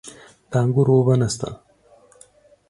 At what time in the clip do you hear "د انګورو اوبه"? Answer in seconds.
0.49-1.15